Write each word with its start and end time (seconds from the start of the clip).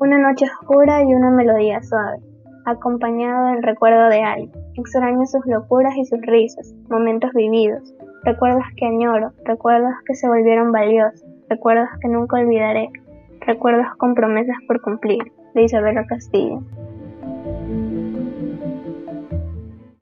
Una 0.00 0.16
noche 0.16 0.46
oscura 0.46 1.02
y 1.02 1.14
una 1.14 1.30
melodía 1.30 1.82
suave, 1.82 2.20
acompañado 2.64 3.48
del 3.48 3.62
recuerdo 3.62 4.08
de 4.08 4.22
alguien. 4.22 4.50
Extraño 4.74 5.26
sus 5.26 5.44
locuras 5.44 5.94
y 5.94 6.06
sus 6.06 6.22
risas, 6.22 6.72
momentos 6.88 7.30
vividos, 7.34 7.94
recuerdos 8.24 8.64
que 8.78 8.86
añoro, 8.86 9.34
recuerdos 9.44 9.92
que 10.06 10.14
se 10.14 10.26
volvieron 10.26 10.72
valiosos, 10.72 11.22
recuerdos 11.50 11.90
que 12.00 12.08
nunca 12.08 12.38
olvidaré, 12.38 12.88
recuerdos 13.40 13.94
con 13.98 14.14
promesas 14.14 14.56
por 14.66 14.80
cumplir, 14.80 15.32
de 15.52 15.64
Isabela 15.64 16.06
Castillo. 16.06 16.62